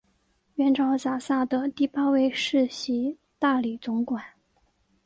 [0.55, 4.23] 元朝辖下的第八位世袭大理总管。